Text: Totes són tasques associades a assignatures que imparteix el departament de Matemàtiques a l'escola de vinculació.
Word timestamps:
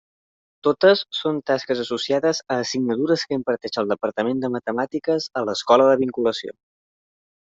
Totes 0.67 1.01
són 1.17 1.35
tasques 1.49 1.81
associades 1.83 2.39
a 2.55 2.57
assignatures 2.63 3.25
que 3.31 3.37
imparteix 3.39 3.77
el 3.81 3.91
departament 3.91 4.41
de 4.45 4.51
Matemàtiques 4.55 5.29
a 5.43 5.45
l'escola 5.51 5.87
de 5.91 5.99
vinculació. 6.05 6.55